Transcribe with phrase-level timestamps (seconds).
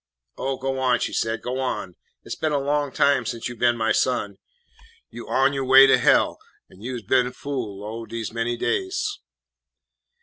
[0.35, 1.95] "Oh, go on," she said, "go on.
[2.23, 4.39] It 's been a long time sence you been my son.
[5.11, 6.39] You on yo' way to hell,
[6.71, 9.19] an' you is been fu' lo dese many days."